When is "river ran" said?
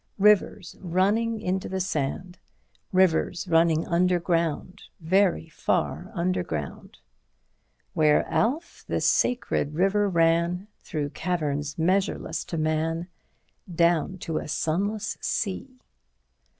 9.75-10.67